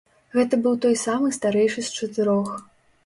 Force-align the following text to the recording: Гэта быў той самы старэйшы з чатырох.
Гэта 0.35 0.57
быў 0.63 0.77
той 0.85 0.95
самы 1.01 1.27
старэйшы 1.39 1.79
з 1.91 2.01
чатырох. 2.01 2.49